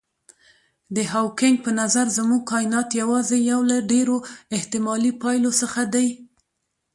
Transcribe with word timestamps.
د 0.95 0.97
هاوکېنګ 1.11 1.57
په 1.65 1.71
نظر 1.81 2.05
زموږ 2.17 2.41
کاینات 2.51 2.89
یوازې 3.01 3.37
یو 3.51 3.61
له 3.71 3.77
ډېرو 3.91 4.17
احتمالي 4.57 5.11
پایلو 5.21 5.51
څخه 5.61 5.81
دی. 5.93 6.07